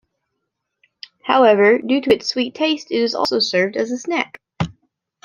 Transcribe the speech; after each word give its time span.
However, 1.21 1.77
due 1.77 2.01
to 2.01 2.11
its 2.15 2.27
sweet 2.27 2.55
taste 2.55 2.89
it 2.89 2.95
is 2.99 3.13
also 3.13 3.37
served 3.37 3.75
as 3.77 3.91
a 3.91 3.99
snack. 3.99 4.41